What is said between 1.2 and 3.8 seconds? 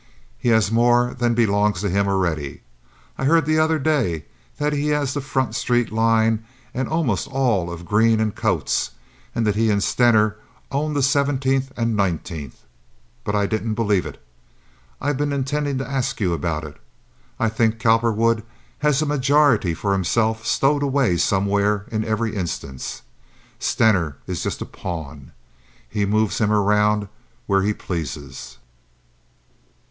belongs to him already. I heard the other